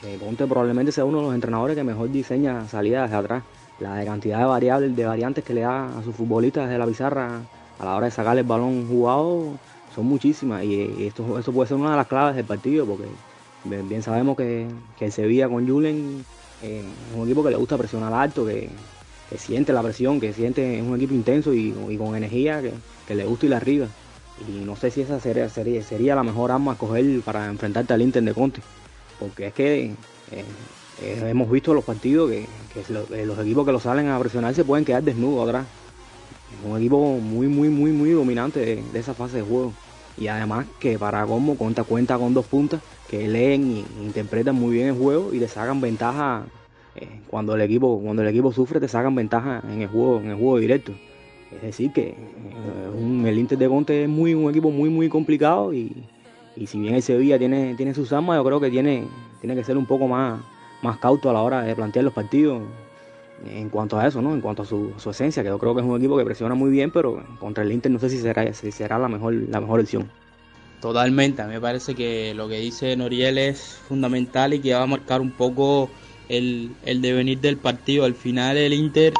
que 0.00 0.16
Conte 0.18 0.46
probablemente 0.46 0.92
sea 0.92 1.04
uno 1.04 1.18
de 1.18 1.24
los 1.24 1.34
entrenadores 1.34 1.76
que 1.76 1.84
mejor 1.84 2.10
diseña 2.10 2.66
salida 2.68 3.02
desde 3.02 3.16
atrás. 3.16 3.42
La 3.80 4.04
cantidad 4.04 4.38
de 4.38 4.44
variables, 4.44 4.94
de 4.94 5.04
variantes 5.04 5.44
que 5.44 5.52
le 5.52 5.62
da 5.62 5.86
a 5.98 6.02
sus 6.02 6.14
futbolistas 6.14 6.68
desde 6.68 6.78
la 6.78 6.86
pizarra 6.86 7.40
a 7.78 7.84
la 7.84 7.96
hora 7.96 8.06
de 8.06 8.12
sacarle 8.12 8.42
el 8.42 8.46
balón 8.46 8.86
jugado 8.88 9.58
son 9.92 10.06
muchísimas 10.06 10.62
y 10.62 11.06
esto, 11.06 11.38
eso 11.38 11.52
puede 11.52 11.68
ser 11.68 11.76
una 11.76 11.90
de 11.90 11.96
las 11.96 12.06
claves 12.06 12.36
del 12.36 12.44
partido 12.44 12.86
porque 12.86 13.04
bien 13.64 14.02
sabemos 14.02 14.36
que, 14.36 14.66
el 15.00 15.12
Sevilla 15.12 15.48
con 15.48 15.66
Julen 15.68 16.24
eh, 16.62 16.82
es 17.10 17.16
un 17.16 17.24
equipo 17.24 17.42
que 17.42 17.50
le 17.50 17.56
gusta 17.56 17.76
presionar 17.76 18.12
alto, 18.12 18.46
que, 18.46 18.68
que 19.30 19.38
siente 19.38 19.72
la 19.72 19.82
presión, 19.82 20.20
que 20.20 20.32
siente, 20.32 20.78
es 20.78 20.82
un 20.82 20.96
equipo 20.96 21.14
intenso 21.14 21.52
y, 21.54 21.72
con 21.98 22.14
energía, 22.16 22.62
que, 23.06 23.14
le 23.14 23.24
gusta 23.24 23.46
la 23.46 23.56
arriba. 23.56 23.86
Y 24.48 24.64
no 24.64 24.76
sé 24.76 24.90
si 24.90 25.00
esa 25.00 25.20
sería, 25.20 25.48
sería, 25.48 25.82
sería 25.82 26.14
la 26.14 26.22
mejor 26.22 26.50
arma 26.50 26.72
a 26.72 26.74
coger 26.76 27.20
para 27.20 27.46
enfrentarte 27.46 27.94
al 27.94 28.02
Inter 28.02 28.22
de 28.22 28.34
Conte. 28.34 28.60
Porque 29.20 29.48
es 29.48 29.54
que 29.54 29.84
eh, 29.84 30.44
eh, 31.02 31.26
hemos 31.28 31.50
visto 31.50 31.72
los 31.72 31.84
partidos 31.84 32.30
que, 32.30 32.46
los 33.24 33.38
equipos 33.38 33.64
que 33.64 33.72
lo 33.72 33.80
salen 33.80 34.08
a 34.08 34.18
presionar 34.18 34.54
se 34.54 34.64
pueden 34.64 34.84
quedar 34.84 35.02
desnudos 35.02 35.48
atrás. 35.48 35.66
Es 36.60 36.70
un 36.70 36.76
equipo 36.76 37.18
muy, 37.18 37.46
muy, 37.46 37.68
muy, 37.68 37.92
muy 37.92 38.10
dominante 38.10 38.60
de, 38.60 38.98
esa 38.98 39.14
fase 39.14 39.38
de 39.38 39.42
juego. 39.42 39.72
Y 40.16 40.28
además 40.28 40.66
que 40.78 40.98
para 40.98 41.24
como 41.26 41.56
cuenta, 41.56 41.84
cuenta 41.84 42.18
con 42.18 42.34
dos 42.34 42.46
puntas 42.46 42.80
que 43.14 43.28
leen 43.28 43.84
e 44.00 44.02
interpretan 44.02 44.56
muy 44.56 44.74
bien 44.74 44.88
el 44.88 44.94
juego 44.94 45.32
y 45.32 45.38
le 45.38 45.46
sacan 45.46 45.80
ventaja 45.80 46.44
eh, 46.96 47.20
cuando 47.28 47.54
el 47.54 47.60
equipo 47.60 48.00
cuando 48.02 48.22
el 48.22 48.28
equipo 48.28 48.52
sufre 48.52 48.80
te 48.80 48.88
sacan 48.88 49.14
ventaja 49.14 49.62
en 49.70 49.82
el 49.82 49.88
juego 49.88 50.18
en 50.18 50.30
el 50.30 50.36
juego 50.36 50.58
directo 50.58 50.92
es 51.54 51.62
decir 51.62 51.92
que 51.92 52.08
eh, 52.08 53.26
el 53.28 53.38
Inter 53.38 53.56
de 53.58 53.68
Conte 53.68 54.02
es 54.04 54.08
muy 54.08 54.34
un 54.34 54.50
equipo 54.50 54.70
muy 54.70 54.90
muy 54.90 55.08
complicado 55.08 55.72
y, 55.72 55.92
si 56.66 56.78
bien 56.80 56.94
el 56.94 57.02
Sevilla 57.02 57.38
tiene 57.38 57.74
tiene 57.76 57.94
sus 57.94 58.12
armas 58.12 58.36
yo 58.36 58.44
creo 58.44 58.60
que 58.60 58.70
tiene 58.70 59.04
tiene 59.40 59.54
que 59.54 59.62
ser 59.62 59.76
un 59.76 59.86
poco 59.86 60.08
más 60.08 60.40
más 60.82 60.98
cauto 60.98 61.30
a 61.30 61.32
la 61.32 61.42
hora 61.42 61.62
de 61.62 61.74
plantear 61.76 62.04
los 62.04 62.14
partidos 62.14 62.62
en 63.46 63.68
cuanto 63.68 63.98
a 63.98 64.06
eso, 64.06 64.22
¿no? 64.22 64.32
En 64.32 64.40
cuanto 64.40 64.62
a 64.62 64.64
su, 64.64 64.92
esencia, 65.10 65.42
que 65.42 65.48
yo 65.48 65.58
creo 65.58 65.74
que 65.74 65.80
es 65.80 65.86
un 65.86 65.96
equipo 65.96 66.16
que 66.16 66.24
presiona 66.24 66.54
muy 66.54 66.70
bien, 66.70 66.90
pero 66.90 67.22
contra 67.40 67.62
el 67.64 67.72
Inter 67.72 67.90
no 67.90 67.98
sé 67.98 68.08
si 68.08 68.18
será, 68.18 68.50
si 68.54 68.72
será 68.72 68.98
la 68.98 69.08
mejor, 69.08 69.34
la 69.34 69.60
mejor 69.60 69.80
opción. 69.80 70.08
Totalmente, 70.80 71.40
a 71.40 71.46
mí 71.46 71.54
me 71.54 71.60
parece 71.60 71.94
que 71.94 72.34
lo 72.34 72.48
que 72.48 72.60
dice 72.60 72.94
Noriel 72.96 73.38
es 73.38 73.78
fundamental 73.88 74.52
y 74.52 74.60
que 74.60 74.74
va 74.74 74.82
a 74.82 74.86
marcar 74.86 75.20
un 75.20 75.30
poco 75.30 75.88
el, 76.28 76.72
el 76.84 77.00
devenir 77.00 77.40
del 77.40 77.56
partido. 77.56 78.04
Al 78.04 78.14
final 78.14 78.56
el 78.56 78.74
Inter 78.74 79.14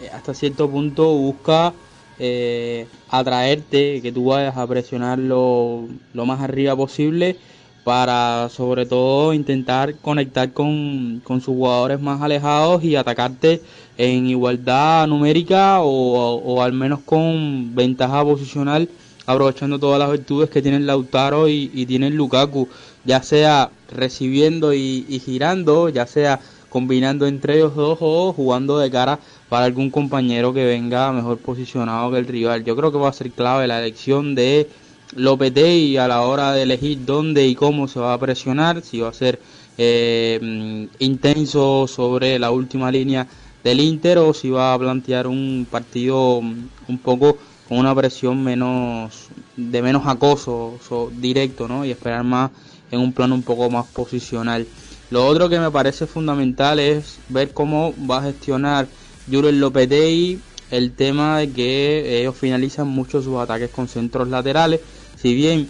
eh, 0.00 0.10
hasta 0.12 0.32
cierto 0.32 0.70
punto 0.70 1.12
busca 1.14 1.74
eh, 2.22 2.86
atraerte, 3.08 4.02
que 4.02 4.12
tú 4.12 4.26
vayas 4.26 4.56
a 4.56 4.66
presionar 4.66 5.18
lo, 5.18 5.88
más 6.12 6.40
arriba 6.40 6.76
posible 6.76 7.36
para 7.82 8.50
sobre 8.50 8.84
todo 8.84 9.32
intentar 9.32 9.94
conectar 9.96 10.52
con, 10.52 11.22
sus 11.26 11.46
jugadores 11.46 11.98
más 11.98 12.20
alejados 12.20 12.84
y 12.84 12.94
atacarte 12.94 13.62
en 13.96 14.26
igualdad 14.26 15.06
numérica 15.06 15.78
o, 15.80 16.62
al 16.62 16.74
menos 16.74 17.00
con 17.00 17.74
ventaja 17.74 18.22
posicional 18.22 18.90
aprovechando 19.32 19.78
todas 19.78 19.98
las 19.98 20.10
virtudes 20.10 20.50
que 20.50 20.62
tienen 20.62 20.86
Lautaro 20.86 21.48
y, 21.48 21.68
tienen 21.86 22.16
Lukaku 22.16 22.68
ya 23.04 23.22
sea 23.22 23.70
recibiendo 23.90 24.72
y, 24.74 25.22
girando, 25.24 25.88
ya 25.88 26.06
sea 26.06 26.40
combinando 26.68 27.26
entre 27.26 27.56
ellos 27.56 27.74
dos 27.74 27.98
o 28.00 28.32
jugando 28.32 28.78
de 28.78 28.90
cara 28.90 29.18
para 29.48 29.64
algún 29.64 29.90
compañero 29.90 30.54
que 30.54 30.64
venga 30.64 31.12
mejor 31.12 31.38
posicionado 31.38 32.12
que 32.12 32.18
el 32.18 32.26
rival. 32.26 32.64
Yo 32.64 32.76
creo 32.76 32.92
que 32.92 32.98
va 32.98 33.08
a 33.08 33.12
ser 33.12 33.30
clave 33.32 33.66
la 33.66 33.80
elección 33.80 34.34
de 34.34 34.68
Lopetegui 35.16 35.96
a 35.96 36.06
la 36.06 36.22
hora 36.22 36.52
de 36.52 36.62
elegir 36.62 37.04
dónde 37.04 37.46
y 37.46 37.56
cómo 37.56 37.88
se 37.88 37.98
va 37.98 38.14
a 38.14 38.18
presionar, 38.18 38.82
si 38.82 39.00
va 39.00 39.08
a 39.08 39.12
ser 39.12 39.40
eh, 39.78 40.86
intenso 41.00 41.88
sobre 41.88 42.38
la 42.38 42.52
última 42.52 42.92
línea 42.92 43.26
del 43.64 43.80
Inter 43.80 44.18
o 44.18 44.32
si 44.32 44.50
va 44.50 44.72
a 44.72 44.78
plantear 44.78 45.26
un 45.26 45.66
partido 45.68 46.38
un 46.38 46.98
poco 47.02 47.36
una 47.70 47.94
presión 47.94 48.42
menos 48.42 49.28
de 49.56 49.82
menos 49.82 50.02
acoso 50.06 50.78
directo, 51.16 51.68
¿no? 51.68 51.84
Y 51.84 51.90
esperar 51.90 52.24
más 52.24 52.50
en 52.90 53.00
un 53.00 53.12
plano 53.12 53.34
un 53.34 53.42
poco 53.42 53.70
más 53.70 53.86
posicional. 53.86 54.66
Lo 55.10 55.26
otro 55.26 55.48
que 55.48 55.58
me 55.58 55.70
parece 55.70 56.06
fundamental 56.06 56.78
es 56.78 57.18
ver 57.28 57.52
cómo 57.52 57.94
va 58.08 58.18
a 58.18 58.22
gestionar 58.22 58.88
Jurgen 59.30 59.60
Lopetegui 59.60 60.40
el 60.70 60.92
tema 60.92 61.38
de 61.38 61.50
que 61.50 62.20
ellos 62.20 62.36
finalizan 62.36 62.88
mucho 62.88 63.22
sus 63.22 63.36
ataques 63.38 63.70
con 63.70 63.88
centros 63.88 64.28
laterales. 64.28 64.80
Si 65.16 65.34
bien 65.34 65.68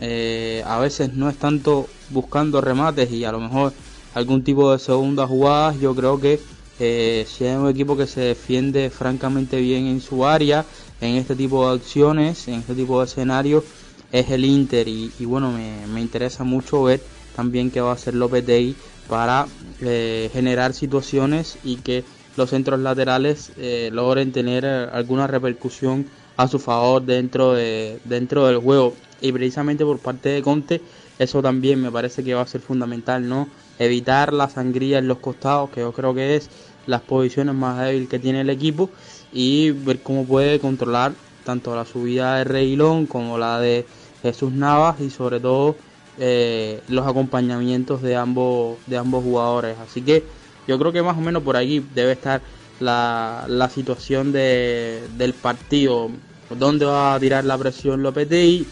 eh, 0.00 0.62
a 0.66 0.78
veces 0.78 1.14
no 1.14 1.28
es 1.28 1.36
tanto 1.36 1.86
buscando 2.10 2.60
remates 2.60 3.10
y 3.10 3.24
a 3.24 3.32
lo 3.32 3.40
mejor 3.40 3.72
algún 4.14 4.44
tipo 4.44 4.72
de 4.72 4.78
segunda 4.78 5.26
jugada, 5.26 5.74
yo 5.74 5.94
creo 5.94 6.20
que 6.20 6.40
eh, 6.78 7.24
si 7.28 7.44
hay 7.44 7.56
un 7.56 7.68
equipo 7.68 7.96
que 7.96 8.06
se 8.06 8.20
defiende 8.20 8.90
francamente 8.90 9.60
bien 9.60 9.86
en 9.86 10.00
su 10.00 10.26
área, 10.26 10.64
en 11.04 11.16
este 11.16 11.36
tipo 11.36 11.68
de 11.68 11.76
acciones, 11.76 12.48
en 12.48 12.54
este 12.54 12.74
tipo 12.74 12.98
de 12.98 13.06
escenarios, 13.06 13.64
es 14.12 14.30
el 14.30 14.44
Inter. 14.44 14.88
Y, 14.88 15.12
bueno, 15.24 15.52
me, 15.52 16.00
interesa 16.00 16.44
mucho 16.44 16.82
ver 16.84 17.00
también 17.36 17.70
qué 17.70 17.80
va 17.80 17.90
a 17.90 17.94
hacer 17.94 18.14
López 18.14 18.46
Day 18.46 18.74
para 19.08 19.46
eh, 19.80 20.30
generar 20.32 20.72
situaciones 20.72 21.58
y 21.64 21.76
que 21.76 22.04
los 22.36 22.50
centros 22.50 22.80
laterales 22.80 23.52
eh, 23.56 23.90
logren 23.92 24.32
tener 24.32 24.64
eh, 24.64 24.88
alguna 24.92 25.26
repercusión 25.26 26.06
a 26.36 26.48
su 26.48 26.58
favor 26.58 27.02
dentro 27.02 27.52
de 27.52 27.98
dentro 28.04 28.46
del 28.46 28.58
juego. 28.58 28.94
Y 29.20 29.32
precisamente 29.32 29.84
por 29.84 29.98
parte 29.98 30.30
de 30.30 30.42
Conte 30.42 30.80
eso 31.18 31.42
también 31.42 31.80
me 31.80 31.92
parece 31.92 32.24
que 32.24 32.34
va 32.34 32.42
a 32.42 32.46
ser 32.46 32.60
fundamental 32.60 33.28
no 33.28 33.48
evitar 33.78 34.32
la 34.32 34.48
sangría 34.48 34.98
en 34.98 35.08
los 35.08 35.18
costados 35.18 35.70
que 35.70 35.80
yo 35.80 35.92
creo 35.92 36.14
que 36.14 36.36
es 36.36 36.50
las 36.86 37.00
posiciones 37.02 37.54
más 37.54 37.78
débiles 37.80 38.08
que 38.08 38.18
tiene 38.18 38.42
el 38.42 38.50
equipo 38.50 38.90
y 39.32 39.70
ver 39.70 40.00
cómo 40.02 40.24
puede 40.24 40.60
controlar 40.60 41.12
tanto 41.44 41.74
la 41.74 41.84
subida 41.84 42.36
de 42.36 42.44
Reilón 42.44 43.06
como 43.06 43.38
la 43.38 43.60
de 43.60 43.86
Jesús 44.22 44.52
Navas 44.52 45.00
y 45.00 45.10
sobre 45.10 45.40
todo 45.40 45.76
eh, 46.18 46.80
los 46.88 47.06
acompañamientos 47.06 48.00
de 48.02 48.16
ambos, 48.16 48.78
de 48.86 48.96
ambos 48.96 49.24
jugadores. 49.24 49.76
Así 49.78 50.02
que 50.02 50.24
Yo 50.66 50.78
creo 50.78 50.92
que 50.92 51.02
más 51.02 51.16
o 51.16 51.20
menos 51.20 51.42
por 51.42 51.56
aquí 51.56 51.84
debe 51.94 52.12
estar 52.12 52.40
la, 52.80 53.44
la 53.48 53.68
situación 53.68 54.32
de, 54.32 55.02
del 55.16 55.34
partido, 55.34 56.10
dónde 56.58 56.86
va 56.86 57.14
a 57.14 57.20
tirar 57.20 57.44
la 57.44 57.58
presión 57.58 58.02
Lopetegui, 58.02 58.66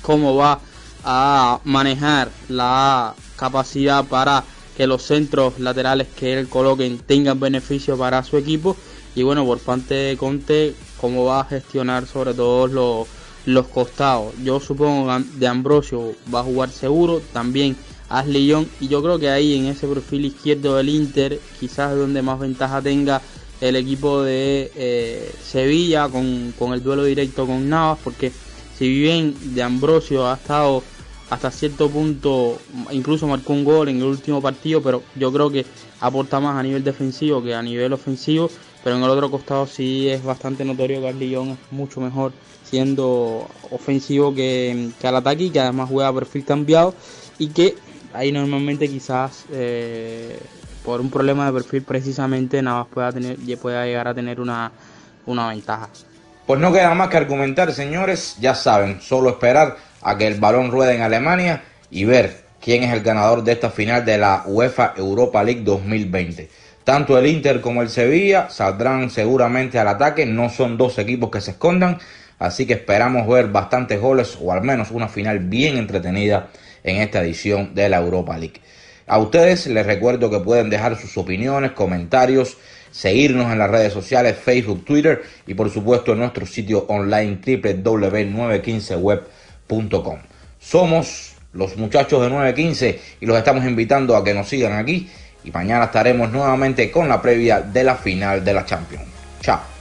cómo 0.00 0.36
va 0.36 0.60
a 1.04 1.60
manejar 1.64 2.30
la 2.48 3.14
capacidad 3.36 4.04
para 4.04 4.44
que 4.76 4.86
los 4.86 5.02
centros 5.02 5.58
laterales 5.58 6.08
que 6.08 6.38
él 6.38 6.48
coloquen 6.48 6.98
tengan 6.98 7.38
beneficio 7.38 7.96
para 7.96 8.22
su 8.24 8.36
equipo. 8.36 8.76
Y 9.14 9.22
bueno 9.22 9.44
por 9.44 9.58
parte 9.58 9.94
de 9.94 10.16
Conte 10.16 10.74
cómo 10.98 11.24
va 11.24 11.40
a 11.40 11.44
gestionar 11.44 12.06
sobre 12.06 12.32
todo 12.32 12.66
los, 12.66 13.06
los 13.44 13.66
costados 13.66 14.32
yo 14.42 14.60
supongo 14.60 15.06
que 15.06 15.38
de 15.38 15.46
Ambrosio 15.46 16.14
va 16.32 16.40
a 16.40 16.44
jugar 16.44 16.70
seguro 16.70 17.20
también 17.32 17.76
Ashley 18.08 18.54
y 18.80 18.88
yo 18.88 19.02
creo 19.02 19.18
que 19.18 19.28
ahí 19.28 19.58
en 19.58 19.66
ese 19.66 19.86
perfil 19.86 20.26
izquierdo 20.26 20.76
del 20.76 20.88
Inter 20.88 21.40
quizás 21.58 21.96
donde 21.96 22.22
más 22.22 22.38
ventaja 22.38 22.80
tenga 22.80 23.20
el 23.60 23.76
equipo 23.76 24.22
de 24.22 24.70
eh, 24.76 25.34
Sevilla 25.42 26.08
con, 26.08 26.52
con 26.58 26.72
el 26.72 26.82
duelo 26.82 27.04
directo 27.04 27.46
con 27.46 27.68
Navas 27.68 27.98
porque 28.04 28.32
si 28.78 28.88
bien 28.88 29.34
de 29.54 29.62
Ambrosio 29.62 30.26
ha 30.26 30.34
estado 30.34 30.82
hasta 31.32 31.50
cierto 31.50 31.88
punto, 31.88 32.60
incluso 32.90 33.26
marcó 33.26 33.54
un 33.54 33.64
gol 33.64 33.88
en 33.88 33.96
el 33.96 34.04
último 34.04 34.42
partido, 34.42 34.82
pero 34.82 35.02
yo 35.14 35.32
creo 35.32 35.50
que 35.50 35.64
aporta 36.00 36.40
más 36.40 36.58
a 36.58 36.62
nivel 36.62 36.84
defensivo 36.84 37.42
que 37.42 37.54
a 37.54 37.62
nivel 37.62 37.94
ofensivo, 37.94 38.50
pero 38.84 38.96
en 38.96 39.02
el 39.02 39.08
otro 39.08 39.30
costado 39.30 39.66
sí 39.66 40.10
es 40.10 40.22
bastante 40.22 40.62
notorio 40.62 41.00
que 41.00 41.08
Arlillón 41.08 41.48
es 41.48 41.58
mucho 41.70 42.02
mejor 42.02 42.32
siendo 42.64 43.48
ofensivo 43.70 44.34
que, 44.34 44.90
al 45.02 45.16
ataque 45.16 45.44
y 45.44 45.50
que 45.50 45.60
además 45.60 45.88
juega 45.88 46.08
a 46.08 46.12
perfil 46.12 46.44
cambiado 46.44 46.94
y 47.38 47.48
que 47.48 47.76
ahí 48.12 48.30
normalmente 48.30 48.86
quizás 48.90 49.46
eh, 49.52 50.38
por 50.84 51.00
un 51.00 51.08
problema 51.08 51.46
de 51.46 51.52
perfil 51.54 51.82
precisamente 51.82 52.60
Navas 52.60 52.88
pueda, 52.92 53.10
tener, 53.10 53.38
pueda 53.56 53.86
llegar 53.86 54.06
a 54.06 54.12
tener 54.14 54.38
una, 54.38 54.70
una 55.24 55.48
ventaja. 55.48 55.88
Pues 56.46 56.60
no 56.60 56.70
queda 56.74 56.92
más 56.92 57.08
que 57.08 57.16
argumentar, 57.16 57.72
señores, 57.72 58.36
ya 58.38 58.54
saben, 58.54 59.00
solo 59.00 59.30
esperar 59.30 59.91
a 60.02 60.18
que 60.18 60.26
el 60.26 60.40
balón 60.40 60.70
ruede 60.70 60.94
en 60.94 61.02
Alemania 61.02 61.62
y 61.90 62.04
ver 62.04 62.42
quién 62.60 62.84
es 62.84 62.92
el 62.92 63.02
ganador 63.02 63.42
de 63.44 63.52
esta 63.52 63.70
final 63.70 64.04
de 64.04 64.18
la 64.18 64.44
UEFA 64.46 64.94
Europa 64.96 65.42
League 65.42 65.62
2020. 65.62 66.48
Tanto 66.84 67.16
el 67.18 67.26
Inter 67.26 67.60
como 67.60 67.82
el 67.82 67.88
Sevilla 67.88 68.48
saldrán 68.50 69.10
seguramente 69.10 69.78
al 69.78 69.88
ataque, 69.88 70.26
no 70.26 70.48
son 70.50 70.76
dos 70.76 70.98
equipos 70.98 71.30
que 71.30 71.40
se 71.40 71.52
escondan, 71.52 71.98
así 72.38 72.66
que 72.66 72.72
esperamos 72.74 73.26
ver 73.28 73.48
bastantes 73.48 74.00
goles 74.00 74.36
o 74.40 74.52
al 74.52 74.62
menos 74.62 74.90
una 74.90 75.08
final 75.08 75.38
bien 75.38 75.76
entretenida 75.76 76.48
en 76.82 76.96
esta 76.96 77.22
edición 77.22 77.74
de 77.74 77.88
la 77.88 77.98
Europa 77.98 78.36
League. 78.36 78.60
A 79.06 79.18
ustedes 79.18 79.66
les 79.66 79.86
recuerdo 79.86 80.30
que 80.30 80.40
pueden 80.40 80.70
dejar 80.70 80.96
sus 80.96 81.16
opiniones, 81.18 81.72
comentarios, 81.72 82.56
seguirnos 82.90 83.52
en 83.52 83.58
las 83.58 83.70
redes 83.70 83.92
sociales, 83.92 84.36
Facebook, 84.36 84.84
Twitter 84.84 85.22
y 85.46 85.54
por 85.54 85.70
supuesto 85.70 86.12
en 86.12 86.18
nuestro 86.20 86.46
sitio 86.46 86.86
online 86.88 87.38
www.915web.com 87.44 89.41
somos 90.58 91.34
los 91.52 91.76
muchachos 91.76 92.22
de 92.22 92.30
915 92.30 93.00
y 93.20 93.26
los 93.26 93.36
estamos 93.36 93.64
invitando 93.64 94.16
a 94.16 94.24
que 94.24 94.32
nos 94.34 94.48
sigan 94.48 94.72
aquí 94.72 95.08
y 95.44 95.50
mañana 95.50 95.86
estaremos 95.86 96.30
nuevamente 96.30 96.90
con 96.90 97.08
la 97.08 97.20
previa 97.20 97.60
de 97.60 97.84
la 97.84 97.96
final 97.96 98.44
de 98.44 98.54
la 98.54 98.64
Champions. 98.64 99.04
Chao. 99.40 99.71